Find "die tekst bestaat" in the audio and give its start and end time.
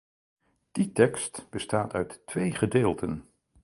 0.75-1.93